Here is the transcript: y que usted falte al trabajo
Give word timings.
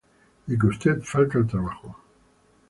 y 0.47 0.57
que 0.57 0.65
usted 0.65 1.03
falte 1.03 1.37
al 1.37 1.45
trabajo 1.45 1.95